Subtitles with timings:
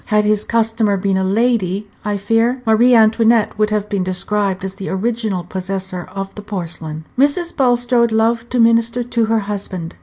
[0.07, 4.73] (Had his customer been a lady, I fear Marie Antoinette would have been described as
[4.73, 7.55] the original possessor of the porcelain.) Mrs.
[7.55, 9.93] Bulstrode loved to minister to her husband.